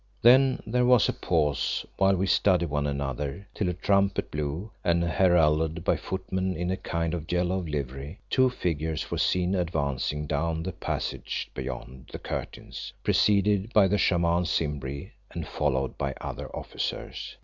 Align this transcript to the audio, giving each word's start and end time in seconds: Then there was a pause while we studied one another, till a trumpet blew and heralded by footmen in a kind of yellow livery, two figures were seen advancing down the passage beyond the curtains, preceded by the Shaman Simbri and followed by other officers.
Then 0.23 0.63
there 0.65 0.87
was 0.87 1.07
a 1.07 1.13
pause 1.13 1.85
while 1.97 2.15
we 2.15 2.25
studied 2.25 2.71
one 2.71 2.87
another, 2.87 3.47
till 3.53 3.69
a 3.69 3.75
trumpet 3.75 4.31
blew 4.31 4.71
and 4.83 5.03
heralded 5.03 5.83
by 5.83 5.95
footmen 5.95 6.55
in 6.55 6.71
a 6.71 6.75
kind 6.77 7.13
of 7.13 7.31
yellow 7.31 7.59
livery, 7.59 8.19
two 8.27 8.49
figures 8.49 9.11
were 9.11 9.19
seen 9.19 9.53
advancing 9.53 10.25
down 10.25 10.63
the 10.63 10.71
passage 10.73 11.51
beyond 11.53 12.09
the 12.11 12.17
curtains, 12.17 12.91
preceded 13.03 13.71
by 13.73 13.87
the 13.87 13.99
Shaman 13.99 14.45
Simbri 14.45 15.11
and 15.29 15.47
followed 15.47 15.99
by 15.99 16.15
other 16.19 16.49
officers. 16.55 17.37